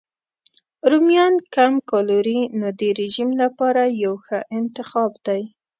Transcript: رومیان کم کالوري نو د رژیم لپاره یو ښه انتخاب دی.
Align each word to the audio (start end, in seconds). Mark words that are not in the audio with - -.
رومیان 0.91 1.33
کم 1.55 1.73
کالوري 1.89 2.39
نو 2.59 2.67
د 2.79 2.81
رژیم 2.99 3.29
لپاره 3.41 3.81
یو 4.03 4.13
ښه 4.25 4.37
انتخاب 4.57 5.11
دی. 5.25 5.41